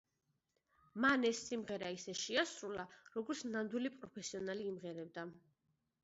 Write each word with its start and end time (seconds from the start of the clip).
მან 1.03 1.25
ეს 1.31 1.41
სიმღერა 1.49 1.91
ისე 1.97 2.15
შეასრულა, 2.19 2.85
როგორც 3.17 3.43
ნამდვილი 3.55 3.91
პროფესიონალი 3.99 4.65
იმღერებდა. 4.71 5.27